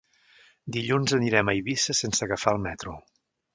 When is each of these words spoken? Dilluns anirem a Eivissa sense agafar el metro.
Dilluns 0.77 1.13
anirem 1.19 1.53
a 1.53 1.55
Eivissa 1.59 1.97
sense 2.01 2.25
agafar 2.29 2.57
el 2.57 2.65
metro. 2.67 2.99